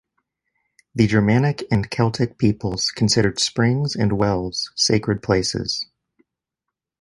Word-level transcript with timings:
The 0.95 1.05
Germanic 1.05 1.63
and 1.69 1.87
Celtic 1.91 2.39
peoples 2.39 2.89
considered 2.89 3.39
springs 3.39 3.95
and 3.95 4.13
wells 4.13 4.71
sacred 4.75 5.21
places. 5.21 5.85